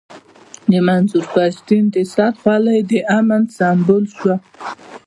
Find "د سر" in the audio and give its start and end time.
1.93-2.31